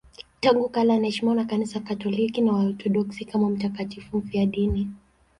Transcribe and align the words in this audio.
Tangu 0.39 0.69
kale 0.69 0.93
anaheshimiwa 0.93 1.35
na 1.35 1.45
Kanisa 1.45 1.79
Katoliki 1.79 2.41
na 2.41 2.53
Waorthodoksi 2.53 3.25
kama 3.25 3.49
mtakatifu 3.49 4.17
mfiadini. 4.17 4.87